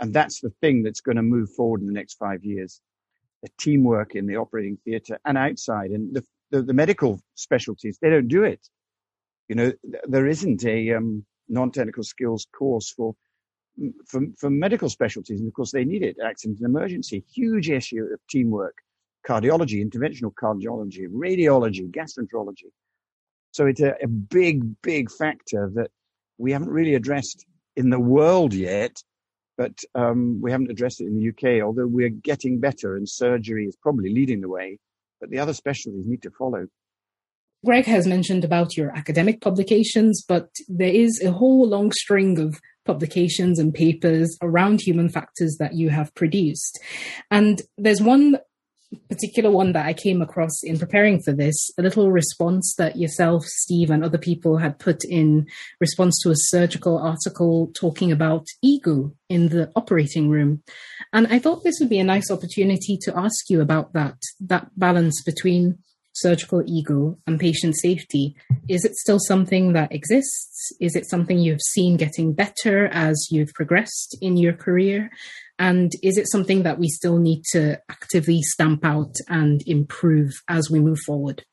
[0.00, 2.82] And that's the thing that's going to move forward in the next five years
[3.58, 5.90] teamwork in the operating theatre and outside.
[5.90, 8.66] And the, the, the, medical specialties, they don't do it.
[9.48, 9.72] You know,
[10.04, 13.14] there isn't a um, non-technical skills course for,
[14.06, 15.40] for, for medical specialties.
[15.40, 16.16] And of course, they need it.
[16.24, 18.76] Accident and emergency, huge issue of teamwork,
[19.26, 22.70] cardiology, interventional cardiology, radiology, gastroenterology.
[23.52, 25.90] So it's a, a big, big factor that
[26.38, 27.46] we haven't really addressed
[27.76, 29.02] in the world yet
[29.56, 33.66] but um, we haven't addressed it in the UK, although we're getting better and surgery
[33.66, 34.78] is probably leading the way,
[35.20, 36.66] but the other specialties need to follow.
[37.64, 42.60] Greg has mentioned about your academic publications, but there is a whole long string of
[42.84, 46.78] publications and papers around human factors that you have produced.
[47.30, 48.38] And there's one
[49.08, 53.44] particular one that I came across in preparing for this, a little response that yourself,
[53.44, 55.46] Steve, and other people had put in
[55.80, 60.62] response to a surgical article talking about ego in the operating room.
[61.12, 64.68] And I thought this would be a nice opportunity to ask you about that, that
[64.76, 65.78] balance between
[66.16, 68.34] surgical ego and patient safety.
[68.68, 70.72] Is it still something that exists?
[70.80, 75.10] Is it something you've seen getting better as you've progressed in your career?
[75.58, 80.70] And is it something that we still need to actively stamp out and improve as
[80.70, 81.44] we move forward?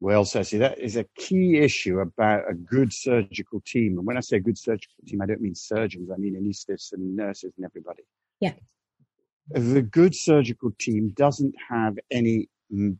[0.00, 3.96] Well, Ceci, that is a key issue about a good surgical team.
[3.96, 6.92] And when I say a good surgical team, I don't mean surgeons, I mean anesthetists
[6.92, 8.02] and nurses and everybody.
[8.40, 8.52] Yeah.
[9.48, 12.48] The good surgical team doesn't have any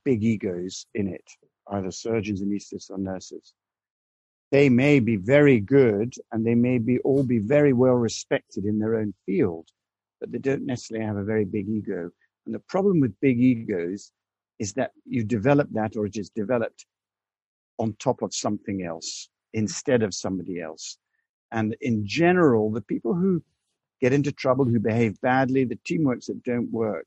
[0.04, 1.24] big egos in it,
[1.70, 3.54] either surgeons, anesthetists, or nurses.
[4.52, 8.78] They may be very good and they may be all be very well respected in
[8.78, 9.68] their own field,
[10.20, 12.10] but they don't necessarily have a very big ego.
[12.46, 14.12] And the problem with big egos
[14.58, 16.86] is that you develop that or it is developed
[17.78, 20.98] on top of something else instead of somebody else.
[21.52, 23.42] And in general, the people who
[24.00, 27.06] get into trouble, who behave badly, the teamworks that don't work,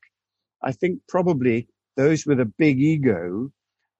[0.62, 1.68] I think probably
[2.00, 3.52] those with a big ego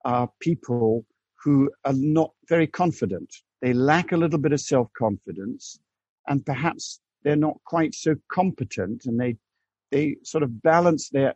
[0.06, 1.04] are people
[1.44, 3.30] who are not very confident.
[3.60, 5.78] They lack a little bit of self confidence
[6.26, 9.36] and perhaps they're not quite so competent and they
[9.90, 11.34] they sort of balance their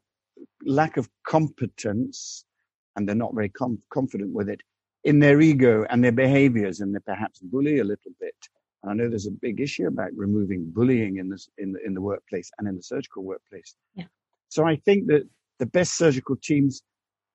[0.64, 2.46] lack of competence
[2.96, 4.62] and they're not very com- confident with it
[5.02, 8.36] in their ego and their behaviors and they perhaps bully a little bit
[8.82, 11.92] and i know there's a big issue about removing bullying in this in the, in
[11.94, 14.08] the workplace and in the surgical workplace yeah.
[14.48, 15.24] so i think that
[15.58, 16.82] the best surgical teams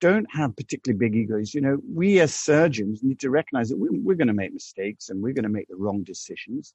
[0.01, 1.53] don't have particularly big egos.
[1.53, 5.09] You know we as surgeons need to recognize that we, we're going to make mistakes
[5.09, 6.73] and we're going to make the wrong decisions.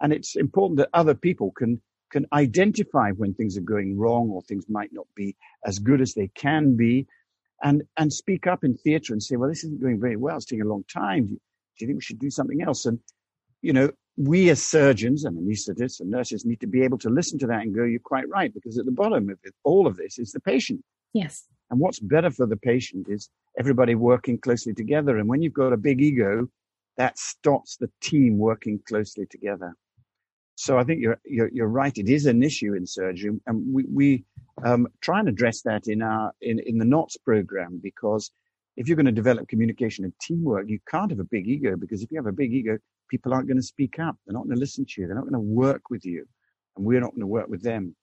[0.00, 4.42] And it's important that other people can can identify when things are going wrong or
[4.42, 7.06] things might not be as good as they can be
[7.62, 10.36] and and speak up in theatre and say well this isn't going very well.
[10.36, 11.26] It's taking a long time.
[11.26, 11.40] Do you,
[11.78, 12.86] do you think we should do something else?
[12.86, 12.98] And
[13.62, 17.38] you know we as surgeons and anesthetists and nurses need to be able to listen
[17.38, 19.96] to that and go you're quite right because at the bottom of it, all of
[19.96, 20.82] this is the patient.
[21.12, 21.46] Yes.
[21.70, 25.18] And what's better for the patient is everybody working closely together.
[25.18, 26.48] And when you've got a big ego
[26.98, 29.74] that stops the team working closely together.
[30.56, 31.96] So I think you're, you're, you're right.
[31.96, 34.24] It is an issue in surgery, and we, we
[34.64, 38.32] um, try and address that in our in, in the NOTS program because
[38.76, 42.02] if you're going to develop communication and teamwork, you can't have a big ego because
[42.02, 42.76] if you have a big ego,
[43.08, 44.16] people aren't going to speak up.
[44.26, 45.06] They're not going to listen to you.
[45.06, 46.26] They're not going to work with you,
[46.76, 47.94] and we're not going to work with them.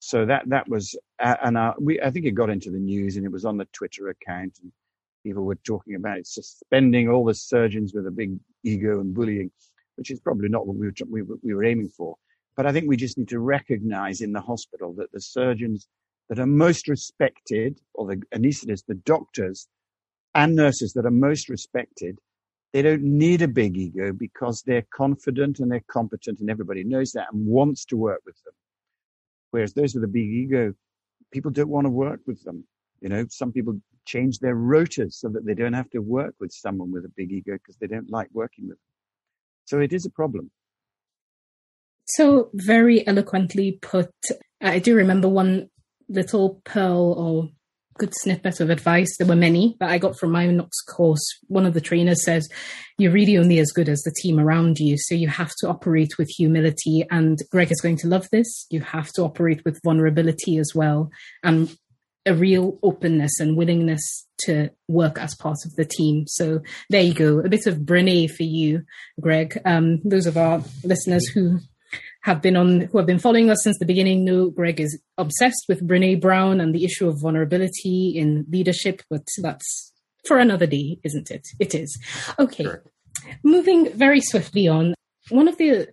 [0.00, 3.16] So that that was, uh, and uh, we I think it got into the news
[3.16, 4.72] and it was on the Twitter account, and
[5.24, 9.50] people were talking about suspending all the surgeons with a big ego and bullying
[9.96, 12.16] which is probably not what we were, we, we were aiming for.
[12.56, 15.88] But I think we just need to recognize in the hospital that the surgeons
[16.28, 19.68] that are most respected, or the anesthetists, the doctors
[20.34, 22.18] and nurses that are most respected,
[22.76, 27.12] they don't need a big ego because they're confident and they're competent and everybody knows
[27.12, 28.52] that and wants to work with them.
[29.50, 30.74] Whereas those with a big ego,
[31.32, 32.64] people don't want to work with them.
[33.00, 36.52] You know, some people change their rotas so that they don't have to work with
[36.52, 38.90] someone with a big ego because they don't like working with them.
[39.64, 40.50] So it is a problem.
[42.04, 44.10] So very eloquently put.
[44.60, 45.70] I do remember one
[46.10, 47.48] little pearl or
[47.98, 49.16] good snippet of advice.
[49.16, 51.24] There were many, that I got from my NOTS course.
[51.48, 52.48] One of the trainers says,
[52.98, 54.96] You're really only as good as the team around you.
[54.98, 57.04] So you have to operate with humility.
[57.10, 58.66] And Greg is going to love this.
[58.70, 61.10] You have to operate with vulnerability as well.
[61.42, 61.76] And
[62.26, 66.26] a real openness and willingness to work as part of the team.
[66.26, 68.82] So there you go, a bit of Brene for you,
[69.20, 69.58] Greg.
[69.64, 71.60] Um, those of our listeners who
[72.26, 75.64] have been on, who have been following us since the beginning know Greg is obsessed
[75.68, 79.92] with Brene Brown and the issue of vulnerability in leadership, but that's
[80.26, 81.46] for another day, isn't it?
[81.60, 81.96] It is.
[82.36, 82.64] Okay.
[82.64, 82.82] Sure.
[83.44, 84.94] Moving very swiftly on,
[85.28, 85.86] one of the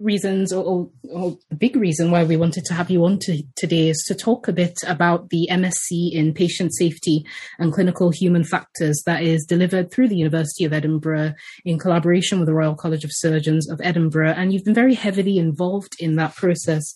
[0.00, 3.88] reasons or, or, the big reason why we wanted to have you on to, today
[3.88, 7.24] is to talk a bit about the MSc in patient safety
[7.58, 11.34] and clinical human factors that is delivered through the University of Edinburgh
[11.64, 14.34] in collaboration with the Royal College of Surgeons of Edinburgh.
[14.36, 16.92] And you've been very heavily involved in that process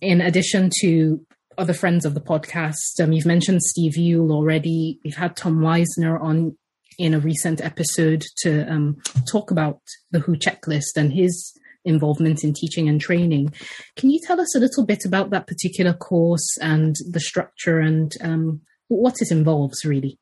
[0.00, 1.20] in addition to
[1.56, 3.02] other friends of the podcast.
[3.02, 5.00] Um, you've mentioned Steve Yule already.
[5.04, 6.56] We've had Tom Weiser on
[6.98, 8.96] in a recent episode to um,
[9.30, 13.52] talk about the WHO checklist and his involvement in teaching and training.
[13.96, 18.12] Can you tell us a little bit about that particular course and the structure and
[18.20, 20.18] um, what it involves, really?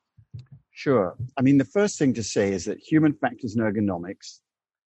[0.72, 1.16] Sure.
[1.38, 4.40] I mean, the first thing to say is that human factors and ergonomics,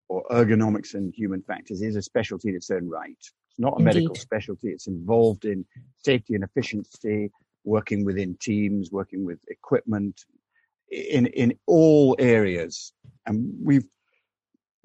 [0.09, 3.17] or ergonomics and human factors, is a specialty in its own right.
[3.19, 3.85] It's not a Indeed.
[3.85, 4.69] medical specialty.
[4.69, 5.65] It's involved in
[6.03, 7.31] safety and efficiency,
[7.63, 10.21] working within teams, working with equipment,
[10.89, 12.93] in in all areas.
[13.25, 13.85] And we've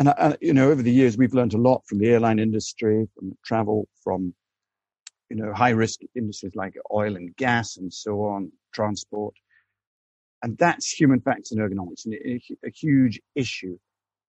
[0.00, 3.06] and, uh, you know, over the years, we've learned a lot from the airline industry,
[3.14, 4.34] from travel, from,
[5.28, 9.34] you know, high risk industries like oil and gas and so on, transport.
[10.42, 13.76] And that's human factors and ergonomics, and a, a huge issue.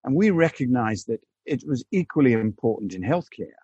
[0.03, 3.55] And we recognize that it was equally important in healthcare.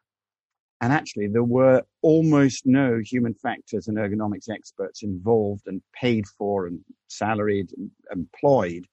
[0.80, 6.68] And actually, there were almost no human factors and ergonomics experts involved and paid for
[6.68, 8.88] and salaried and employed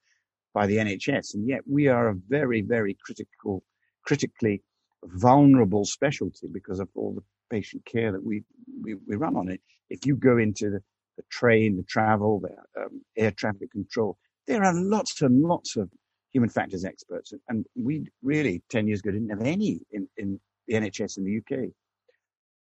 [0.55, 1.35] by the NHS.
[1.35, 3.61] And yet we are a very, very critical,
[4.03, 4.63] critically
[5.03, 8.41] vulnerable specialty because of all the patient care that we,
[8.81, 9.61] we, we run on it.
[9.89, 10.81] If you go into the,
[11.17, 15.89] the train, the travel, the um, air traffic control, there are lots and lots of
[16.31, 17.33] human factors experts.
[17.49, 21.37] And we really, 10 years ago, didn't have any in, in the NHS in the
[21.37, 21.69] UK.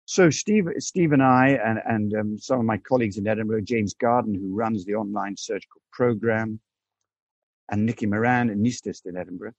[0.06, 3.94] So Steve, Steve and I, and, and um, some of my colleagues in Edinburgh, James
[3.94, 6.60] Garden, who runs the online surgical program,
[7.70, 9.54] and Nikki Maran and anaesthetist in Edinburgh.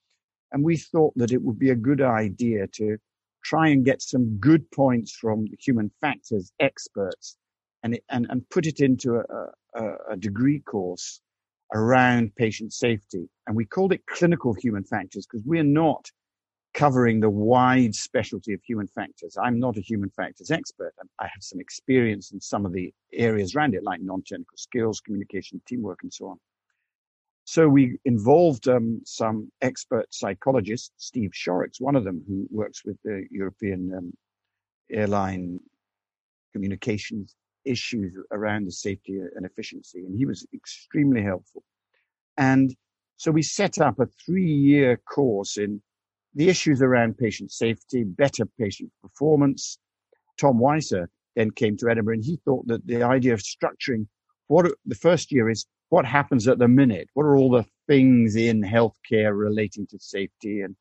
[0.53, 2.99] And we thought that it would be a good idea to
[3.45, 7.37] try and get some good points from the human factors experts
[7.83, 11.21] and, it, and, and put it into a, a, a degree course
[11.73, 13.29] around patient safety.
[13.47, 16.11] And we called it clinical human factors because we're not
[16.75, 19.37] covering the wide specialty of human factors.
[19.43, 20.93] I'm not a human factors expert.
[21.19, 25.61] I have some experience in some of the areas around it, like non-technical skills, communication,
[25.67, 26.39] teamwork, and so on.
[27.51, 32.97] So we involved um, some expert psychologists, Steve Shorrocks, one of them, who works with
[33.03, 34.13] the European um,
[34.89, 35.59] airline
[36.53, 37.35] communications
[37.65, 41.65] issues around the safety and efficiency, and he was extremely helpful.
[42.37, 42.73] And
[43.17, 45.83] so we set up a three-year course in
[46.37, 49.77] the issues around patient safety, better patient performance.
[50.39, 54.07] Tom Weiser then came to Edinburgh, and he thought that the idea of structuring
[54.51, 57.09] what the first year is what happens at the minute?
[57.15, 60.75] What are all the things in healthcare relating to safety and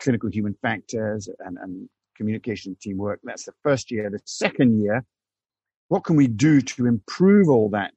[0.00, 3.20] clinical human factors and, and communication teamwork?
[3.22, 4.10] That's the first year.
[4.10, 5.04] The second year,
[5.86, 7.94] what can we do to improve all that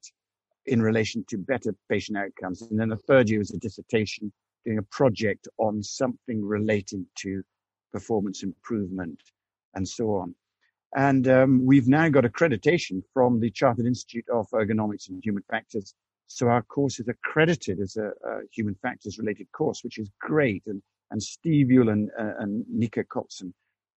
[0.66, 2.62] in relation to better patient outcomes?
[2.62, 4.32] And then the third year is a dissertation,
[4.64, 7.42] doing a project on something related to
[7.92, 9.20] performance improvement,
[9.74, 10.36] and so on.
[10.94, 15.94] And um, we've now got accreditation from the Chartered Institute of Ergonomics and Human Factors.
[16.28, 20.62] So our course is accredited as a, a human factors related course, which is great.
[20.66, 23.52] And, and Steve Yule and, uh, and Nika Coxon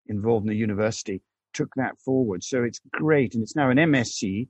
[0.07, 1.21] involved in the university
[1.53, 2.43] took that forward.
[2.43, 3.33] So it's great.
[3.33, 4.47] And it's now an MSc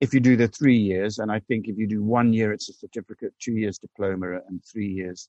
[0.00, 1.18] if you do the three years.
[1.18, 4.62] And I think if you do one year, it's a certificate, two years diploma, and
[4.64, 5.28] three years,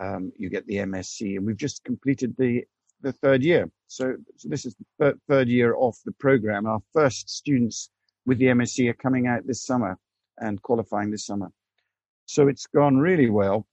[0.00, 1.36] um, you get the MSc.
[1.36, 2.64] And we've just completed the
[3.02, 3.70] the third year.
[3.88, 6.66] So, so this is the third, year of the program.
[6.66, 7.90] Our first students
[8.24, 9.98] with the MSc are coming out this summer
[10.38, 11.50] and qualifying this summer.
[12.26, 13.66] So it's gone really well.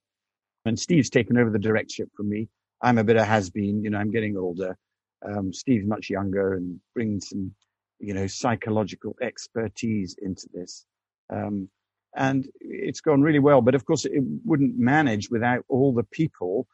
[0.65, 2.49] And Steve's taken over the directorship from me.
[2.81, 4.77] I'm a bit of has been, you know, I'm getting older.
[5.25, 7.53] Um, Steve's much younger and brings some,
[7.99, 10.85] you know, psychological expertise into this.
[11.29, 11.69] Um,
[12.15, 13.61] and it's gone really well.
[13.61, 16.67] But of course, it wouldn't manage without all the people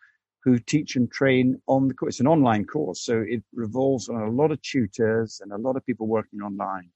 [0.45, 2.13] who teach and train on the course.
[2.13, 5.75] It's an online course, so it revolves on a lot of tutors and a lot
[5.75, 6.91] of people working online.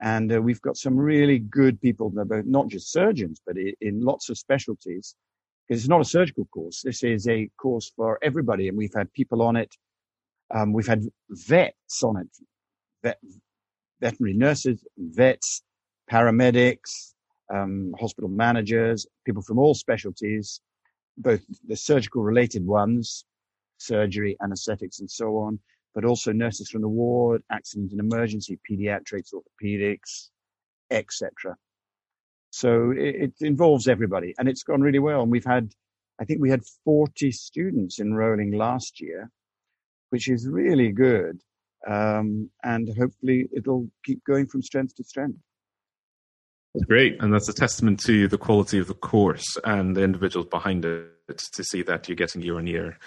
[0.00, 4.38] And uh, we've got some really good people, not just surgeons, but in lots of
[4.38, 5.16] specialties.
[5.66, 6.82] Because it's not a surgical course.
[6.82, 8.68] This is a course for everybody.
[8.68, 9.74] And we've had people on it.
[10.54, 12.28] Um, we've had vets on it,
[13.02, 13.18] vet,
[14.00, 15.62] veterinary nurses, vets,
[16.08, 17.14] paramedics,
[17.52, 20.60] um, hospital managers, people from all specialties,
[21.18, 23.24] both the surgical related ones,
[23.78, 25.58] surgery, anesthetics, and so on,
[25.94, 30.28] but also nurses from the ward, accident and emergency, pediatrics, orthopedics,
[30.90, 31.56] etc.
[32.50, 35.22] So it, it, involves everybody, and it's gone really well.
[35.22, 35.72] And we've had,
[36.20, 39.30] I think we had 40 students enrolling last year,
[40.10, 41.40] which is really good.
[41.86, 45.38] Um, and hopefully it'll keep going from strength to strength.
[46.84, 50.84] Great, and that's a testament to the quality of the course and the individuals behind
[50.84, 52.98] it to see that you're getting year on year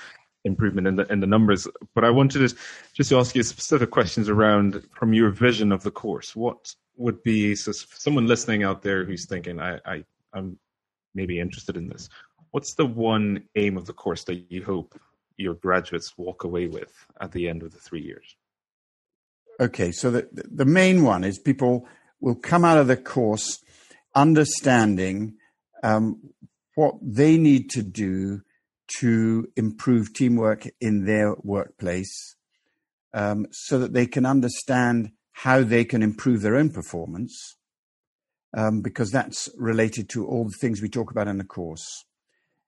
[0.46, 1.68] improvement in the in the numbers.
[1.94, 2.56] But I wanted to
[2.94, 6.36] just to ask you specific questions around from your vision of the course.
[6.36, 10.04] What would be so someone listening out there who's thinking, I, I
[10.34, 10.58] I'm
[11.14, 12.10] maybe interested in this.
[12.52, 15.00] What's the one aim of the course that you hope
[15.38, 18.36] your graduates walk away with at the end of the three years?
[19.60, 21.88] Okay, so the the main one is people
[22.20, 23.60] will come out of the course
[24.16, 25.36] understanding
[25.84, 26.20] um,
[26.76, 28.42] what they need to do
[29.00, 32.36] to improve teamwork in their workplace
[33.14, 37.56] um, so that they can understand how they can improve their own performance
[38.56, 42.06] um, because that's related to all the things we talk about in the course.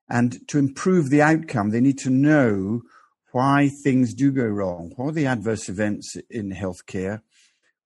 [0.10, 2.82] And to improve the outcome, they need to know
[3.32, 4.94] why things do go wrong.
[4.96, 7.22] What are the adverse events in healthcare?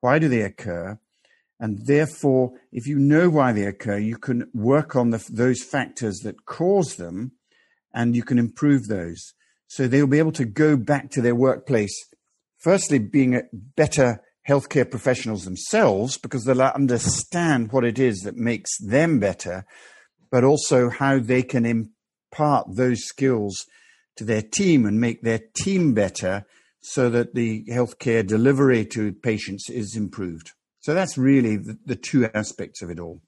[0.01, 0.99] Why do they occur?
[1.59, 6.19] And therefore, if you know why they occur, you can work on the, those factors
[6.19, 7.31] that cause them
[7.93, 9.33] and you can improve those.
[9.67, 11.95] So they'll be able to go back to their workplace,
[12.59, 19.19] firstly, being better healthcare professionals themselves, because they'll understand what it is that makes them
[19.19, 19.65] better,
[20.29, 23.65] but also how they can impart those skills
[24.17, 26.45] to their team and make their team better
[26.81, 30.51] so that the healthcare delivery to patients is improved.
[30.85, 33.19] So that's really the, the two aspects of it all.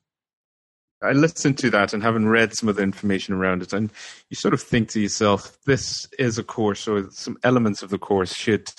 [1.01, 3.91] I listened to that and having read some of the information around it, and
[4.29, 7.97] you sort of think to yourself, this is a course, or some elements of the
[7.97, 8.69] course should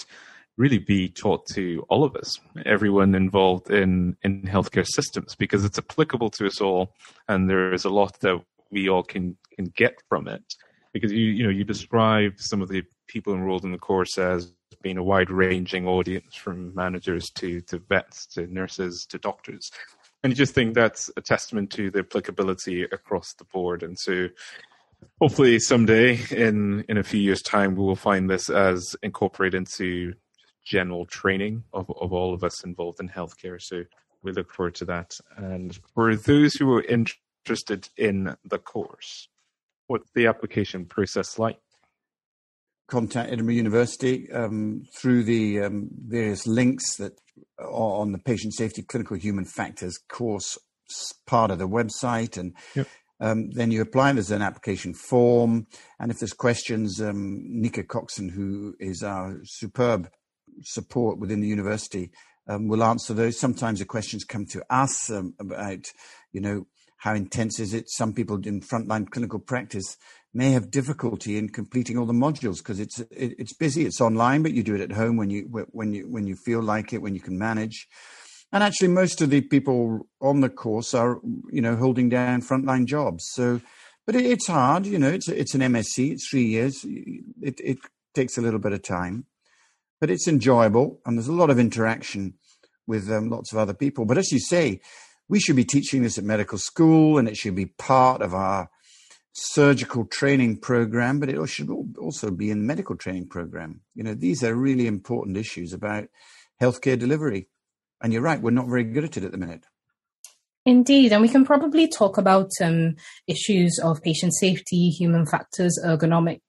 [0.56, 5.78] really be taught to all of us, everyone involved in, in healthcare systems, because it's
[5.78, 6.94] applicable to us all,
[7.26, 10.44] and there is a lot that we all can can get from it.
[10.92, 14.53] Because you you know you describe some of the people enrolled in the course as
[14.83, 19.71] being a wide ranging audience from managers to, to vets to nurses to doctors.
[20.23, 23.83] And you just think that's a testament to the applicability across the board.
[23.83, 24.29] And so
[25.21, 30.14] hopefully someday in, in a few years' time, we will find this as incorporated into
[30.64, 33.61] general training of, of all of us involved in healthcare.
[33.61, 33.85] So
[34.23, 35.19] we look forward to that.
[35.37, 39.29] And for those who are interested in the course,
[39.87, 41.59] what's the application process like?
[42.88, 47.12] Contact Edinburgh University um, through the um, various links that
[47.58, 50.58] are on the patient safety clinical human factors course
[51.26, 52.36] part of the website.
[52.36, 52.88] And yep.
[53.20, 55.66] um, then you apply there's an application form.
[56.00, 60.08] And if there's questions um, nika coxon who is our superb
[60.62, 62.10] support within the university
[62.48, 63.38] um, will answer those.
[63.38, 65.92] Sometimes the questions come to us um, about
[66.32, 66.66] you know
[66.99, 69.96] how intense is it some people in frontline clinical practice
[70.35, 73.87] may have difficulty in completing all the modules because it's it, it's busy.
[73.87, 75.42] It's online, but you do it at home when you
[75.73, 77.88] when you when you feel like it, when you can manage.
[78.53, 81.21] And actually, most of the people on the course are
[81.51, 83.25] you know holding down frontline jobs.
[83.33, 83.61] So,
[84.07, 84.87] but it, it's hard.
[84.87, 86.13] You know, it's it's an MSc.
[86.13, 86.85] It's three years.
[86.85, 87.79] It it
[88.15, 89.27] takes a little bit of time,
[90.01, 92.35] but it's enjoyable and there's a lot of interaction
[92.87, 94.07] with um, lots of other people.
[94.07, 94.81] But as you say,
[95.29, 98.70] we should be teaching this at medical school and it should be part of our
[99.33, 103.81] surgical training program, but it should also be in the medical training program.
[103.94, 106.08] You know, these are really important issues about
[106.60, 107.48] healthcare delivery.
[108.02, 109.64] And you're right, we're not very good at it at the minute.
[110.66, 116.42] Indeed, and we can probably talk about um, issues of patient safety, human factors, ergonomics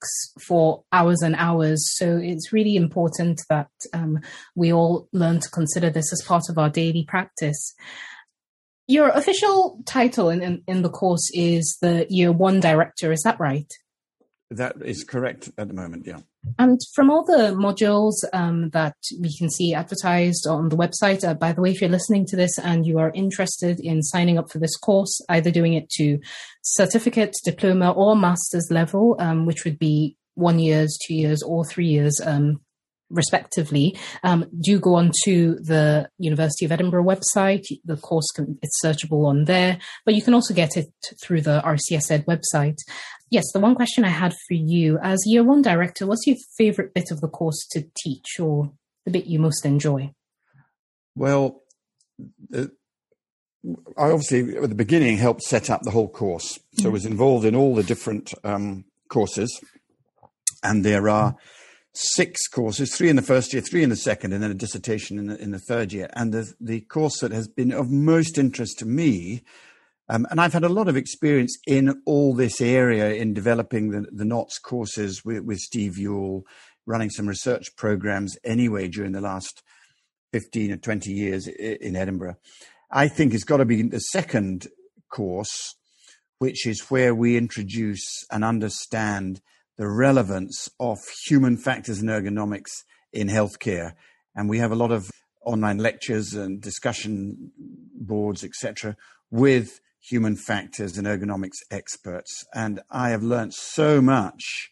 [0.45, 1.81] for hours and hours.
[1.95, 4.19] So it's really important that um,
[4.55, 7.73] we all learn to consider this as part of our daily practice.
[8.89, 13.11] Your official title in, in, in the course is the Year One Director.
[13.11, 13.71] Is that right?
[14.49, 16.21] That is correct at the moment, yeah.
[16.57, 21.35] And from all the modules um, that we can see advertised on the website, uh,
[21.35, 24.49] by the way, if you're listening to this and you are interested in signing up
[24.49, 26.17] for this course, either doing it to
[26.63, 31.87] certificate, diploma, or master's level, um, which would be one years, two years, or three
[31.87, 32.59] years um,
[33.09, 37.65] respectively, um, do go on to the University of Edinburgh website.
[37.85, 40.87] The course can, it's searchable on there, but you can also get it
[41.21, 42.77] through the RCS Ed website.
[43.31, 46.93] Yes, the one question I had for you as year one director, what's your favorite
[46.93, 48.71] bit of the course to teach or
[49.05, 50.13] the bit you most enjoy?
[51.15, 51.61] Well,
[52.53, 52.67] uh,
[53.97, 56.53] I obviously at the beginning helped set up the whole course.
[56.53, 56.87] So mm-hmm.
[56.87, 59.59] I was involved in all the different um, courses
[60.63, 61.35] and there are
[62.01, 65.19] six courses, three in the first year, three in the second, and then a dissertation
[65.19, 66.09] in the, in the third year.
[66.13, 69.43] And the, the course that has been of most interest to me,
[70.07, 74.07] um, and I've had a lot of experience in all this area in developing the,
[74.11, 76.43] the NOTS courses with, with Steve Yule,
[76.85, 79.61] running some research programs anyway during the last
[80.31, 82.37] 15 or 20 years in Edinburgh.
[82.89, 84.67] I think it's got to be the second
[85.11, 85.75] course,
[86.37, 89.41] which is where we introduce and understand–
[89.79, 93.93] the relevance of human factors and ergonomics in healthcare.
[94.35, 95.09] And we have a lot of
[95.45, 97.53] online lectures and discussion
[97.95, 98.97] boards, etc.,
[99.31, 102.45] with human factors and ergonomics experts.
[102.53, 104.69] And I have learned so much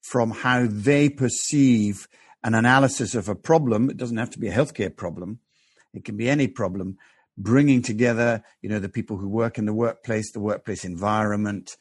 [0.00, 2.06] from how they perceive
[2.44, 3.90] an analysis of a problem.
[3.90, 5.40] It doesn't have to be a healthcare problem.
[5.92, 6.96] It can be any problem,
[7.36, 11.76] bringing together, you know, the people who work in the workplace, the workplace environment,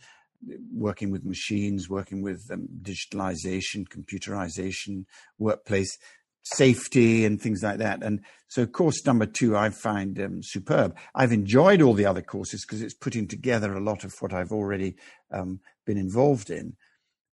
[0.74, 5.06] working with machines, working with um, digitalization, computerization,
[5.38, 5.98] workplace
[6.44, 8.04] safety, and things like that.
[8.04, 10.98] And so, course number two, I find um, superb.
[11.16, 14.52] I've enjoyed all the other courses because it's putting together a lot of what I've
[14.52, 14.96] already
[15.32, 16.76] um, been involved in.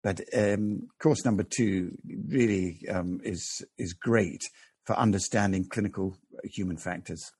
[0.02, 1.96] But um, course number two
[2.28, 4.44] really um, is is great
[4.84, 7.32] for understanding clinical human factors.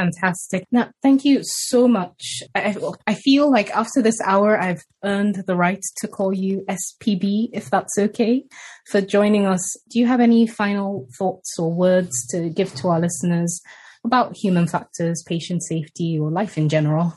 [0.00, 0.64] Fantastic.
[0.72, 2.42] Now, thank you so much.
[2.54, 2.74] I,
[3.06, 7.68] I feel like after this hour, I've earned the right to call you SPB, if
[7.68, 8.44] that's okay,
[8.86, 9.60] for joining us.
[9.90, 13.60] Do you have any final thoughts or words to give to our listeners
[14.02, 17.12] about human factors, patient safety, or life in general?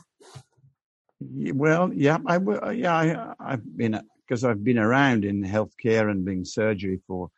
[1.20, 6.10] Well, yeah, I uh, yeah, I, I've been uh, because I've been around in healthcare
[6.10, 7.30] and being surgery for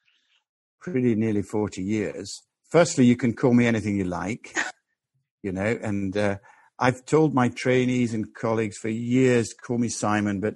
[0.81, 2.43] pretty nearly forty years.
[2.69, 4.57] Firstly, you can call me anything you like
[5.43, 5.79] you know.
[5.83, 6.39] And uh,
[6.79, 10.55] I've told my trainees and colleagues for years, call me Simon, but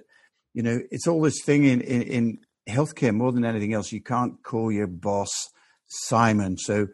[0.53, 3.93] you know, it's all this thing in, in, in healthcare more than anything else.
[3.93, 5.31] You can't call your boss
[5.87, 6.57] Simon.
[6.59, 6.89] So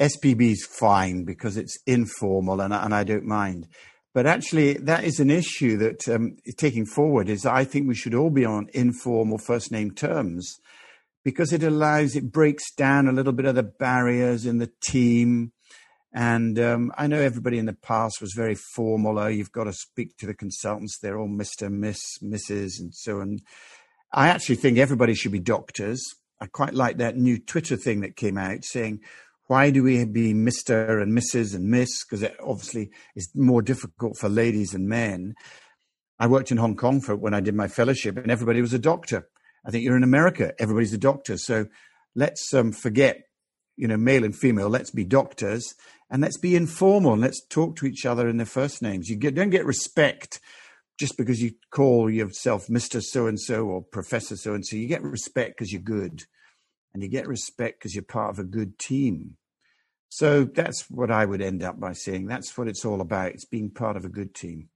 [0.00, 3.68] SPB is fine because it's informal and, and I don't mind.
[4.12, 8.14] But actually, that is an issue that um, taking forward is I think we should
[8.14, 10.56] all be on informal first name terms
[11.24, 15.52] because it allows, it breaks down a little bit of the barriers in the team.
[16.16, 19.18] And um, I know everybody in the past was very formal.
[19.18, 20.98] Oh, you've got to speak to the consultants.
[20.98, 23.40] They're all Mr., Miss, Mrs., and so on.
[24.12, 26.00] I actually think everybody should be doctors.
[26.40, 29.00] I quite like that new Twitter thing that came out saying,
[29.48, 31.02] why do we be Mr.
[31.02, 31.54] and Mrs.
[31.54, 32.04] and Miss?
[32.04, 35.34] Because it obviously is more difficult for ladies and men.
[36.18, 38.78] I worked in Hong Kong for when I did my fellowship, and everybody was a
[38.78, 39.28] doctor.
[39.66, 41.36] I think you're in America, everybody's a doctor.
[41.38, 41.66] So
[42.14, 43.22] let's um, forget,
[43.76, 44.68] you know, male and female.
[44.68, 45.74] Let's be doctors
[46.10, 49.08] and let's be informal and let's talk to each other in their first names.
[49.08, 50.40] You get, don't get respect
[50.98, 53.02] just because you call yourself Mr.
[53.02, 54.76] So and so or Professor so and so.
[54.76, 56.24] You get respect because you're good,
[56.92, 59.36] and you get respect because you're part of a good team.
[60.08, 62.26] So that's what I would end up by saying.
[62.26, 63.32] That's what it's all about.
[63.32, 64.68] It's being part of a good team.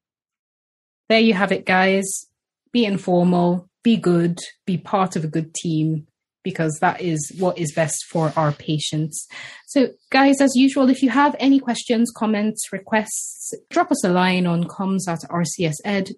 [1.08, 2.26] There you have it, guys.
[2.72, 6.06] Be informal, be good, be part of a good team,
[6.42, 9.26] because that is what is best for our patients.
[9.66, 14.46] So, guys, as usual, if you have any questions, comments, requests, drop us a line
[14.46, 16.12] on comms at rcsed.ac.uk.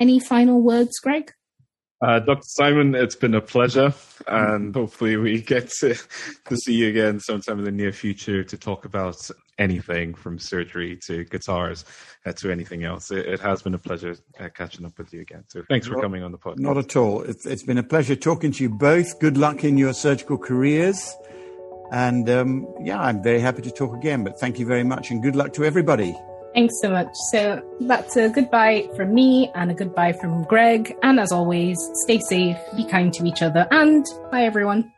[0.00, 1.32] Any final words, Greg?
[2.02, 2.40] Uh, Dr.
[2.44, 3.92] Simon, it's been a pleasure,
[4.26, 5.94] and hopefully we get to,
[6.46, 9.16] to see you again sometime in the near future to talk about
[9.60, 11.84] anything from surgery to guitars
[12.26, 13.10] uh, to anything else.
[13.10, 15.44] It, it, has been a pleasure uh, catching up with you again.
[15.48, 16.58] So thanks for coming on the podcast.
[16.58, 17.22] Not at all.
[17.22, 19.20] It's, it's been a pleasure talking to you both.
[19.20, 21.14] Good luck in your surgical careers.
[21.92, 25.22] And um, yeah, I'm very happy to talk again, but thank you very much and
[25.22, 26.16] good luck to everybody.
[26.54, 27.08] Thanks so much.
[27.30, 30.96] So that's a goodbye from me and a goodbye from Greg.
[31.02, 34.92] And as always, stay safe, be kind to each other, and bye everyone.